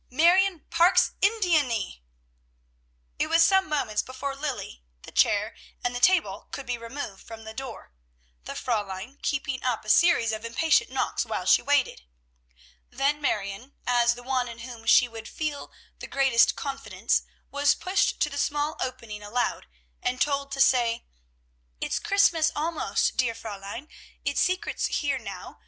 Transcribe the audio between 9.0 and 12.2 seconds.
keeping up a series of impatient knockings while she waited.